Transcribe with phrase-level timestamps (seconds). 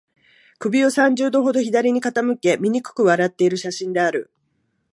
[0.57, 4.31] 首を三十度ほど左に傾け、醜く笑っている写真である